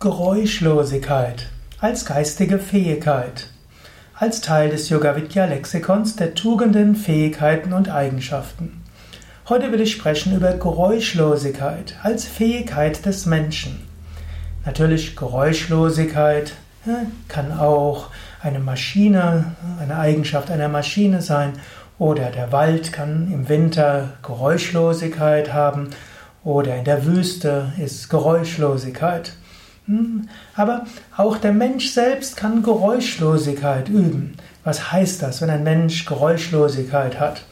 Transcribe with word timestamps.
Geräuschlosigkeit 0.00 1.48
als 1.80 2.04
geistige 2.04 2.60
Fähigkeit. 2.60 3.48
Als 4.14 4.40
Teil 4.40 4.70
des 4.70 4.88
Yoga 4.90 5.16
Vidya 5.16 5.46
Lexikons 5.46 6.14
der 6.14 6.36
Tugenden, 6.36 6.94
Fähigkeiten 6.94 7.72
und 7.72 7.90
Eigenschaften. 7.90 8.84
Heute 9.48 9.72
will 9.72 9.80
ich 9.80 9.90
sprechen 9.90 10.36
über 10.36 10.52
Geräuschlosigkeit 10.52 11.96
als 12.00 12.26
Fähigkeit 12.26 13.04
des 13.06 13.26
Menschen. 13.26 13.88
Natürlich 14.64 15.16
Geräuschlosigkeit 15.16 16.52
kann 17.26 17.58
auch 17.58 18.10
eine 18.40 18.60
Maschine, 18.60 19.56
eine 19.80 19.98
Eigenschaft 19.98 20.52
einer 20.52 20.68
Maschine 20.68 21.22
sein 21.22 21.54
oder 21.98 22.30
der 22.30 22.52
Wald 22.52 22.92
kann 22.92 23.32
im 23.32 23.48
Winter 23.48 24.10
Geräuschlosigkeit 24.22 25.52
haben 25.52 25.90
oder 26.44 26.76
in 26.76 26.84
der 26.84 27.04
Wüste 27.04 27.72
ist 27.78 28.08
Geräuschlosigkeit. 28.08 29.32
Hm, 29.88 30.28
aber 30.54 30.84
auch 31.16 31.38
der 31.38 31.52
Mensch 31.52 31.90
selbst 31.90 32.36
kann 32.36 32.62
Geräuschlosigkeit 32.62 33.88
üben. 33.88 34.34
Was 34.62 34.92
heißt 34.92 35.22
das, 35.22 35.40
wenn 35.40 35.48
ein 35.48 35.62
Mensch 35.64 36.04
Geräuschlosigkeit 36.04 37.18
hat? 37.18 37.42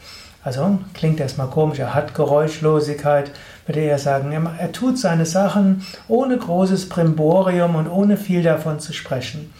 Also 0.43 0.77
klingt 0.93 1.19
erstmal 1.19 1.47
komisch, 1.47 1.79
er 1.79 1.95
hat 1.95 2.13
Geräuschlosigkeit, 2.13 3.31
würde 3.65 3.81
er 3.81 3.97
sagen, 3.97 4.31
er 4.31 4.71
tut 4.71 4.99
seine 4.99 5.25
Sachen 5.25 5.81
ohne 6.07 6.37
großes 6.37 6.89
Primborium 6.89 7.75
und 7.75 7.89
ohne 7.89 8.17
viel 8.17 8.43
davon 8.43 8.79
zu 8.79 8.93
sprechen. 8.93 9.51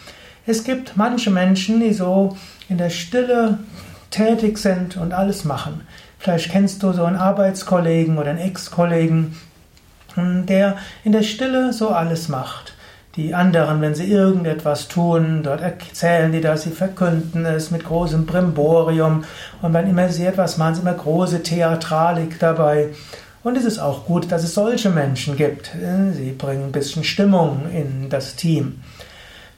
Es 0.46 0.64
gibt 0.64 0.96
manche 0.96 1.32
Menschen, 1.32 1.80
die 1.80 1.94
so 1.94 2.38
in 2.70 2.78
der 2.78 2.92
Stille 2.92 3.58
tätig 4.12 4.60
sind 4.60 4.98
und 4.98 5.14
alles 5.14 5.44
machen. 5.46 5.82
Vielleicht 6.20 6.52
kennst 6.52 6.84
du 6.84 6.94
so 6.94 7.04
einen 7.04 7.18
Arbeitskollegen 7.18 8.18
oder 8.18 8.30
einen 8.30 8.40
Ex-Kollegen, 8.40 9.36
der 10.18 10.78
in 11.04 11.12
der 11.12 11.24
Stille 11.24 11.74
so 11.74 11.90
alles 11.90 12.30
macht. 12.30 12.74
Die 13.16 13.34
anderen, 13.34 13.82
wenn 13.82 13.96
sie 13.96 14.12
irgendetwas 14.12 14.88
tun, 14.88 15.42
dort 15.44 15.62
erzählen 15.62 16.32
die 16.32 16.42
das, 16.42 16.64
sie 16.64 16.70
verkünden 16.70 17.46
es 17.46 17.72
mit 17.72 17.84
großem 17.84 18.28
Brimborium 18.28 19.24
und 19.62 19.74
wenn 19.74 19.90
immer 19.90 20.10
sie 20.10 20.26
etwas 20.26 20.58
machen, 20.58 20.74
ist 20.74 20.82
immer 20.82 20.94
große 20.94 21.42
Theatralik 21.42 22.38
dabei. 22.40 22.90
Und 23.44 23.58
es 23.58 23.66
ist 23.66 23.80
auch 23.80 24.06
gut, 24.06 24.32
dass 24.32 24.44
es 24.44 24.54
solche 24.54 24.90
Menschen 24.90 25.36
gibt. 25.36 25.72
Sie 26.14 26.32
bringen 26.32 26.66
ein 26.66 26.72
bisschen 26.72 27.04
Stimmung 27.04 27.62
in 27.74 28.10
das 28.10 28.36
Team. 28.36 28.82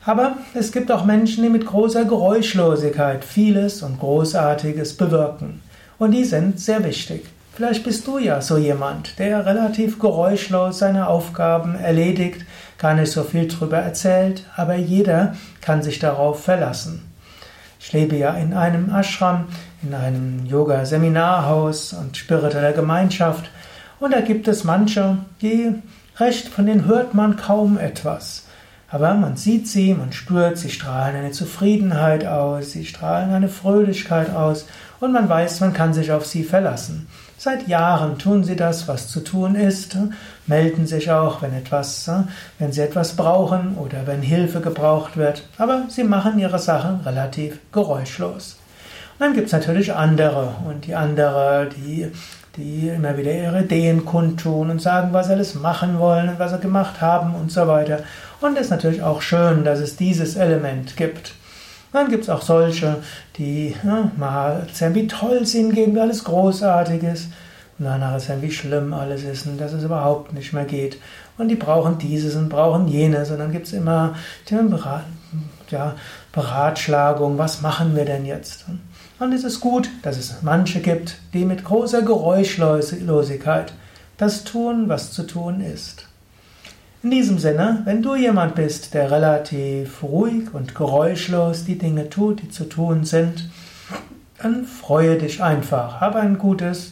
Aber 0.05 0.37
es 0.53 0.71
gibt 0.71 0.91
auch 0.91 1.03
Menschen, 1.05 1.43
die 1.43 1.49
mit 1.49 1.65
großer 1.65 2.05
Geräuschlosigkeit 2.05 3.25
vieles 3.25 3.81
und 3.81 3.99
Großartiges 3.99 4.95
bewirken. 4.95 5.61
Und 5.97 6.11
die 6.11 6.23
sind 6.23 6.59
sehr 6.59 6.83
wichtig. 6.83 7.25
Vielleicht 7.59 7.83
bist 7.83 8.07
du 8.07 8.19
ja 8.19 8.39
so 8.39 8.55
jemand, 8.55 9.19
der 9.19 9.45
relativ 9.45 9.99
geräuschlos 9.99 10.79
seine 10.79 11.07
Aufgaben 11.07 11.75
erledigt, 11.75 12.45
gar 12.77 12.93
nicht 12.93 13.11
so 13.11 13.23
viel 13.23 13.49
drüber 13.49 13.79
erzählt, 13.79 14.45
aber 14.55 14.75
jeder 14.75 15.35
kann 15.59 15.83
sich 15.83 15.99
darauf 15.99 16.41
verlassen. 16.41 17.11
Ich 17.77 17.91
lebe 17.91 18.15
ja 18.15 18.33
in 18.35 18.53
einem 18.53 18.95
Ashram, 18.95 19.49
in 19.83 19.93
einem 19.93 20.45
Yoga-Seminarhaus 20.45 21.91
und 21.91 22.15
spiritueller 22.15 22.71
Gemeinschaft 22.71 23.51
und 23.99 24.13
da 24.13 24.21
gibt 24.21 24.47
es 24.47 24.63
manche, 24.63 25.17
die 25.41 25.73
recht, 26.15 26.47
von 26.47 26.65
denen 26.65 26.85
hört 26.85 27.13
man 27.13 27.35
kaum 27.35 27.77
etwas. 27.77 28.45
Aber 28.89 29.15
man 29.15 29.35
sieht 29.35 29.67
sie, 29.67 29.93
man 29.93 30.13
spürt, 30.13 30.57
sie 30.57 30.69
strahlen 30.69 31.17
eine 31.17 31.31
Zufriedenheit 31.31 32.25
aus, 32.25 32.71
sie 32.71 32.85
strahlen 32.85 33.33
eine 33.33 33.49
Fröhlichkeit 33.49 34.33
aus 34.33 34.65
und 35.01 35.11
man 35.11 35.27
weiß, 35.27 35.59
man 35.59 35.73
kann 35.73 35.93
sich 35.93 36.13
auf 36.13 36.25
sie 36.25 36.45
verlassen. 36.45 37.09
Seit 37.41 37.69
Jahren 37.69 38.19
tun 38.19 38.43
sie 38.43 38.57
das, 38.57 38.89
was 38.89 39.07
zu 39.07 39.21
tun 39.21 39.55
ist, 39.55 39.95
melden 40.45 40.85
sich 40.87 41.09
auch, 41.09 41.41
wenn 41.41 41.53
etwas, 41.53 42.11
wenn 42.57 42.73
sie 42.73 42.81
etwas 42.81 43.15
brauchen 43.15 43.77
oder 43.77 44.05
wenn 44.05 44.21
Hilfe 44.21 44.59
gebraucht 44.59 45.15
wird, 45.15 45.47
aber 45.57 45.85
sie 45.87 46.03
machen 46.03 46.37
ihre 46.37 46.59
Sachen 46.59 46.99
relativ 46.99 47.59
geräuschlos. 47.71 48.57
Und 49.17 49.25
dann 49.25 49.33
gibt 49.35 49.47
es 49.47 49.53
natürlich 49.53 49.93
andere 49.93 50.53
und 50.67 50.85
die 50.85 50.95
andere, 50.95 51.69
die 51.77 52.11
die 52.57 52.89
immer 52.89 53.17
wieder 53.17 53.31
ihre 53.31 53.61
Ideen 53.61 54.03
kundtun 54.03 54.69
und 54.69 54.81
sagen, 54.81 55.13
was 55.13 55.27
sie 55.27 55.33
alles 55.33 55.55
machen 55.55 55.97
wollen 55.97 56.27
und 56.27 56.39
was 56.39 56.51
sie 56.51 56.59
gemacht 56.59 56.99
haben 56.99 57.35
und 57.35 57.53
so 57.53 57.67
weiter. 57.67 57.99
Und 58.41 58.57
es 58.57 58.63
ist 58.65 58.69
natürlich 58.71 59.01
auch 59.01 59.21
schön, 59.21 59.63
dass 59.63 59.79
es 59.79 59.95
dieses 59.95 60.35
Element 60.35 60.97
gibt. 60.97 61.35
Dann 61.91 62.09
gibt 62.09 62.23
es 62.23 62.29
auch 62.29 62.41
solche, 62.41 62.97
die 63.37 63.75
ja, 63.83 64.11
mal 64.17 64.61
erzählen, 64.67 64.95
wie 64.95 65.07
toll 65.07 65.45
sie 65.45 65.59
hingehen, 65.59 65.95
wie 65.95 65.99
alles 65.99 66.23
großartig 66.23 67.03
ist. 67.03 67.29
Und 67.77 67.85
danach 67.85 68.13
erzählen, 68.13 68.41
wie 68.41 68.51
schlimm 68.51 68.93
alles 68.93 69.23
ist 69.23 69.47
und 69.47 69.59
dass 69.59 69.73
es 69.73 69.83
überhaupt 69.83 70.33
nicht 70.33 70.53
mehr 70.53 70.65
geht. 70.65 70.97
Und 71.37 71.47
die 71.47 71.55
brauchen 71.55 71.97
dieses 71.97 72.35
und 72.35 72.49
brauchen 72.49 72.87
jenes. 72.87 73.31
Und 73.31 73.39
dann 73.39 73.51
gibt 73.51 73.67
es 73.67 73.73
immer 73.73 74.15
die 74.49 74.55
ja, 75.69 75.95
Beratschlagung, 76.31 77.37
was 77.37 77.61
machen 77.61 77.95
wir 77.95 78.05
denn 78.05 78.25
jetzt? 78.25 78.65
Und 79.19 79.33
es 79.33 79.43
ist 79.43 79.59
gut, 79.59 79.89
dass 80.01 80.17
es 80.17 80.41
manche 80.41 80.81
gibt, 80.81 81.17
die 81.33 81.45
mit 81.45 81.63
großer 81.63 82.01
Geräuschlosigkeit 82.01 83.73
das 84.17 84.43
tun, 84.43 84.89
was 84.89 85.11
zu 85.11 85.23
tun 85.23 85.61
ist. 85.61 86.08
In 87.01 87.11
diesem 87.11 87.39
Sinne, 87.39 87.81
wenn 87.85 88.01
du 88.01 88.15
jemand 88.15 88.55
bist, 88.55 88.93
der 88.93 89.09
relativ 89.09 90.03
ruhig 90.03 90.53
und 90.53 90.75
geräuschlos 90.75 91.63
die 91.63 91.77
Dinge 91.77 92.09
tut, 92.09 92.41
die 92.41 92.49
zu 92.49 92.65
tun 92.65 93.05
sind, 93.05 93.49
dann 94.41 94.65
freue 94.65 95.17
dich 95.17 95.41
einfach, 95.41 96.01
habe 96.01 96.19
ein 96.19 96.37
gutes 96.37 96.91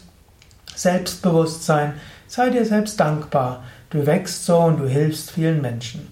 Selbstbewusstsein, 0.74 1.96
sei 2.26 2.50
dir 2.52 2.66
selbst 2.66 3.02
dankbar. 3.02 3.64
Du 3.90 4.06
wächst 4.06 4.46
so 4.46 4.58
und 4.60 4.80
du 4.80 4.88
hilfst 4.88 5.32
vielen 5.32 5.62
Menschen. 5.62 6.08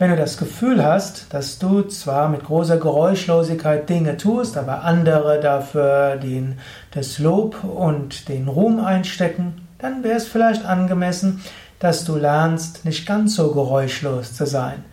Wenn 0.00 0.10
du 0.10 0.16
das 0.16 0.36
Gefühl 0.36 0.84
hast, 0.84 1.32
dass 1.32 1.60
du 1.60 1.82
zwar 1.82 2.28
mit 2.28 2.42
großer 2.42 2.78
Geräuschlosigkeit 2.78 3.88
Dinge 3.88 4.16
tust, 4.16 4.56
aber 4.56 4.82
andere 4.82 5.38
dafür 5.38 6.16
den, 6.16 6.58
das 6.90 7.20
Lob 7.20 7.62
und 7.62 8.28
den 8.28 8.48
Ruhm 8.48 8.80
einstecken, 8.84 9.68
dann 9.78 10.02
wäre 10.02 10.16
es 10.16 10.26
vielleicht 10.26 10.64
angemessen, 10.64 11.40
dass 11.82 12.04
du 12.04 12.14
lernst, 12.14 12.84
nicht 12.84 13.06
ganz 13.06 13.34
so 13.34 13.50
geräuschlos 13.50 14.34
zu 14.34 14.46
sein. 14.46 14.84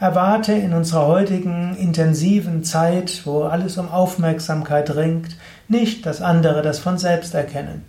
Erwarte 0.00 0.54
in 0.54 0.72
unserer 0.72 1.06
heutigen 1.06 1.76
intensiven 1.76 2.64
Zeit, 2.64 3.20
wo 3.26 3.42
alles 3.42 3.76
um 3.76 3.90
Aufmerksamkeit 3.90 4.96
ringt, 4.96 5.36
nicht, 5.68 6.06
dass 6.06 6.22
andere 6.22 6.62
das 6.62 6.78
von 6.78 6.96
selbst 6.96 7.34
erkennen. 7.34 7.84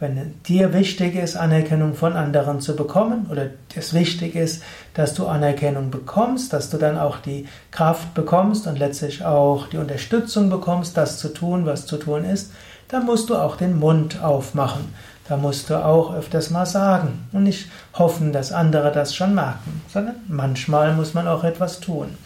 Wenn 0.00 0.34
dir 0.48 0.72
wichtig 0.72 1.14
ist, 1.14 1.36
Anerkennung 1.36 1.94
von 1.94 2.14
anderen 2.14 2.60
zu 2.60 2.74
bekommen 2.74 3.28
oder 3.30 3.50
es 3.76 3.94
wichtig 3.94 4.34
ist, 4.34 4.64
dass 4.94 5.14
du 5.14 5.26
Anerkennung 5.26 5.92
bekommst, 5.92 6.52
dass 6.52 6.68
du 6.68 6.78
dann 6.78 6.98
auch 6.98 7.18
die 7.18 7.46
Kraft 7.70 8.12
bekommst 8.14 8.66
und 8.66 8.76
letztlich 8.76 9.24
auch 9.24 9.68
die 9.68 9.76
Unterstützung 9.76 10.50
bekommst, 10.50 10.96
das 10.96 11.18
zu 11.20 11.28
tun, 11.28 11.64
was 11.64 11.86
zu 11.86 11.96
tun 11.96 12.24
ist, 12.24 12.50
dann 12.88 13.06
musst 13.06 13.30
du 13.30 13.36
auch 13.36 13.54
den 13.54 13.78
Mund 13.78 14.20
aufmachen. 14.20 14.92
Da 15.30 15.36
musst 15.36 15.70
du 15.70 15.76
auch 15.76 16.12
öfters 16.12 16.50
mal 16.50 16.66
sagen 16.66 17.24
und 17.30 17.44
nicht 17.44 17.70
hoffen, 17.94 18.32
dass 18.32 18.50
andere 18.50 18.90
das 18.90 19.14
schon 19.14 19.32
merken, 19.32 19.80
sondern 19.86 20.16
manchmal 20.26 20.92
muss 20.92 21.14
man 21.14 21.28
auch 21.28 21.44
etwas 21.44 21.78
tun. 21.78 22.18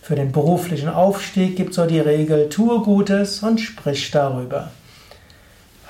Für 0.00 0.14
den 0.14 0.30
beruflichen 0.30 0.88
Aufstieg 0.88 1.56
gibt 1.56 1.70
es 1.70 1.76
so 1.76 1.86
die 1.86 1.98
Regel, 1.98 2.48
tue 2.48 2.82
Gutes 2.82 3.42
und 3.42 3.58
sprich 3.58 4.12
darüber. 4.12 4.70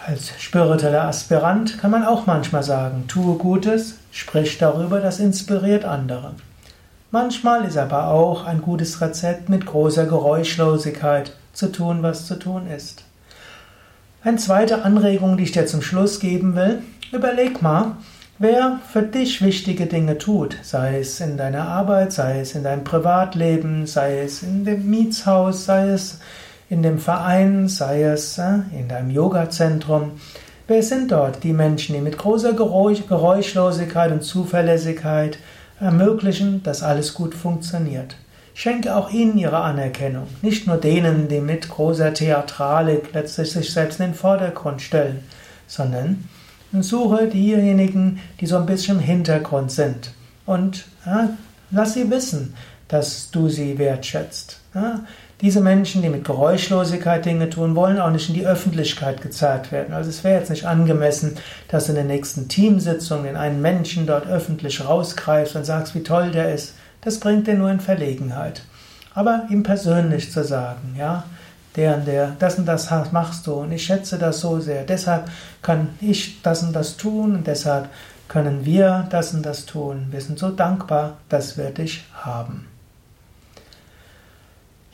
Als 0.06 0.32
spiritueller 0.38 1.04
Aspirant 1.04 1.78
kann 1.78 1.90
man 1.90 2.06
auch 2.06 2.24
manchmal 2.24 2.62
sagen, 2.62 3.04
tue 3.06 3.36
Gutes, 3.36 3.98
sprich 4.10 4.56
darüber, 4.56 5.00
das 5.00 5.20
inspiriert 5.20 5.84
andere. 5.84 6.36
Manchmal 7.10 7.66
ist 7.66 7.76
aber 7.76 8.08
auch 8.08 8.46
ein 8.46 8.62
gutes 8.62 9.02
Rezept 9.02 9.50
mit 9.50 9.66
großer 9.66 10.06
Geräuschlosigkeit 10.06 11.32
zu 11.52 11.70
tun, 11.70 12.02
was 12.02 12.26
zu 12.26 12.38
tun 12.38 12.66
ist. 12.66 13.05
Eine 14.26 14.38
zweite 14.38 14.84
Anregung, 14.84 15.36
die 15.36 15.44
ich 15.44 15.52
dir 15.52 15.66
zum 15.66 15.82
Schluss 15.82 16.18
geben 16.18 16.56
will, 16.56 16.82
überleg 17.12 17.62
mal, 17.62 17.92
wer 18.40 18.80
für 18.92 19.02
dich 19.02 19.40
wichtige 19.40 19.86
Dinge 19.86 20.18
tut, 20.18 20.56
sei 20.62 20.98
es 20.98 21.20
in 21.20 21.36
deiner 21.36 21.68
Arbeit, 21.68 22.12
sei 22.12 22.40
es 22.40 22.56
in 22.56 22.64
deinem 22.64 22.82
Privatleben, 22.82 23.86
sei 23.86 24.22
es 24.22 24.42
in 24.42 24.64
dem 24.64 24.90
Mietshaus, 24.90 25.64
sei 25.64 25.90
es 25.90 26.18
in 26.68 26.82
dem 26.82 26.98
Verein, 26.98 27.68
sei 27.68 28.02
es 28.02 28.36
äh, 28.38 28.62
in 28.76 28.88
deinem 28.88 29.10
Yoga-Zentrum. 29.10 30.14
Wer 30.66 30.82
sind 30.82 31.12
dort 31.12 31.44
die 31.44 31.52
Menschen, 31.52 31.94
die 31.94 32.00
mit 32.00 32.18
großer 32.18 32.54
Geräuschlosigkeit 32.54 34.10
und 34.10 34.24
Zuverlässigkeit 34.24 35.38
ermöglichen, 35.78 36.64
dass 36.64 36.82
alles 36.82 37.14
gut 37.14 37.32
funktioniert? 37.32 38.16
Schenke 38.58 38.96
auch 38.96 39.10
ihnen 39.10 39.36
ihre 39.36 39.58
Anerkennung, 39.58 40.28
nicht 40.40 40.66
nur 40.66 40.78
denen, 40.78 41.28
die 41.28 41.40
mit 41.40 41.68
großer 41.68 42.14
Theatralik 42.14 43.12
letztlich 43.12 43.52
sich 43.52 43.70
selbst 43.70 44.00
in 44.00 44.06
den 44.06 44.14
Vordergrund 44.14 44.80
stellen, 44.80 45.24
sondern 45.66 46.26
suche 46.80 47.26
diejenigen, 47.26 48.18
die 48.40 48.46
so 48.46 48.56
ein 48.56 48.64
bisschen 48.64 48.96
im 48.96 49.04
Hintergrund 49.04 49.72
sind 49.72 50.14
und 50.46 50.86
ja, 51.04 51.36
lass 51.70 51.92
sie 51.92 52.10
wissen, 52.10 52.54
dass 52.88 53.30
du 53.30 53.50
sie 53.50 53.76
wertschätzt. 53.76 54.58
Ja, 54.74 55.00
diese 55.42 55.60
Menschen, 55.60 56.00
die 56.00 56.08
mit 56.08 56.24
Geräuschlosigkeit 56.24 57.26
Dinge 57.26 57.50
tun, 57.50 57.76
wollen 57.76 58.00
auch 58.00 58.10
nicht 58.10 58.30
in 58.30 58.34
die 58.36 58.46
Öffentlichkeit 58.46 59.20
gezeigt 59.20 59.70
werden. 59.70 59.92
Also 59.92 60.08
es 60.08 60.24
wäre 60.24 60.38
jetzt 60.38 60.48
nicht 60.48 60.64
angemessen, 60.64 61.36
dass 61.68 61.84
du 61.84 61.92
in 61.92 61.96
der 61.96 62.04
nächsten 62.04 62.48
Teamsitzung 62.48 63.24
den 63.24 63.36
einen 63.36 63.60
Menschen 63.60 64.06
dort 64.06 64.26
öffentlich 64.26 64.82
rausgreifst 64.82 65.56
und 65.56 65.66
sagst, 65.66 65.94
wie 65.94 66.02
toll 66.02 66.30
der 66.30 66.54
ist. 66.54 66.72
Das 67.06 67.20
bringt 67.20 67.46
ihn 67.46 67.58
nur 67.58 67.70
in 67.70 67.78
Verlegenheit. 67.78 68.62
Aber 69.14 69.46
ihm 69.48 69.62
persönlich 69.62 70.32
zu 70.32 70.42
sagen, 70.42 70.96
ja, 70.98 71.22
der 71.76 71.98
und 71.98 72.06
der, 72.08 72.32
das 72.40 72.58
und 72.58 72.66
das 72.66 72.90
machst 73.12 73.46
du 73.46 73.52
und 73.54 73.70
ich 73.70 73.84
schätze 73.84 74.18
das 74.18 74.40
so 74.40 74.58
sehr, 74.58 74.82
deshalb 74.82 75.30
kann 75.62 75.90
ich 76.00 76.42
das 76.42 76.64
und 76.64 76.72
das 76.72 76.96
tun 76.96 77.36
und 77.36 77.46
deshalb 77.46 77.88
können 78.26 78.64
wir 78.64 79.06
das 79.08 79.32
und 79.34 79.46
das 79.46 79.66
tun. 79.66 80.08
Wir 80.10 80.20
sind 80.20 80.40
so 80.40 80.50
dankbar, 80.50 81.18
dass 81.28 81.56
wir 81.56 81.70
dich 81.70 82.04
haben. 82.12 82.66